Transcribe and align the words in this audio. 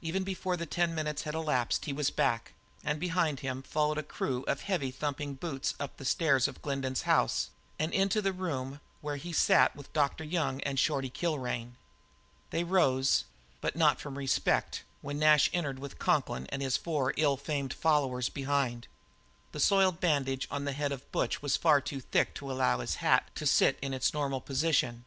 Even 0.00 0.24
before 0.24 0.56
the 0.56 0.64
ten 0.64 0.94
minutes 0.94 1.24
had 1.24 1.34
elapsed 1.34 1.84
he 1.84 1.92
was 1.92 2.08
back, 2.08 2.54
and 2.82 2.98
behind 2.98 3.40
followed 3.66 3.98
a 3.98 4.02
crew 4.02 4.42
of 4.48 4.62
heavy 4.62 4.90
thumping 4.90 5.34
boots 5.34 5.74
up 5.78 5.98
the 5.98 6.06
stairs 6.06 6.48
of 6.48 6.62
Glendin's 6.62 7.02
house 7.02 7.50
and 7.78 7.92
into 7.92 8.22
the 8.22 8.32
room 8.32 8.80
where 9.02 9.16
he 9.16 9.30
sat 9.30 9.76
with 9.76 9.92
Dr. 9.92 10.24
Young 10.24 10.62
and 10.62 10.78
Shorty 10.78 11.10
Kilrain. 11.10 11.76
They 12.48 12.64
rose, 12.64 13.24
but 13.60 13.76
not 13.76 14.00
from 14.00 14.16
respect, 14.16 14.84
when 15.02 15.18
Nash 15.18 15.50
entered 15.52 15.78
with 15.78 15.98
Conklin 15.98 16.46
and 16.46 16.62
his 16.62 16.78
four 16.78 17.12
ill 17.18 17.36
famed 17.36 17.74
followers 17.74 18.30
behind. 18.30 18.88
The 19.52 19.60
soiled 19.60 20.00
bandage 20.00 20.48
on 20.50 20.64
the 20.64 20.72
head 20.72 20.92
of 20.92 21.12
Butch 21.12 21.42
was 21.42 21.58
far 21.58 21.82
too 21.82 22.00
thick 22.00 22.32
to 22.36 22.50
allow 22.50 22.78
his 22.78 22.94
hat 23.04 23.30
to 23.34 23.44
sit 23.44 23.78
in 23.82 23.92
its 23.92 24.14
normal 24.14 24.40
position. 24.40 25.04